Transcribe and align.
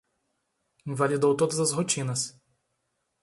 Invalidou 0.83 1.35
todas 1.37 1.59
as 1.59 1.71
rotinas 1.71 2.35